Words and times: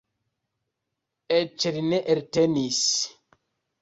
Eĉ 1.39 1.67
li 1.75 1.85
ne 1.91 2.01
eltenis. 2.15 2.81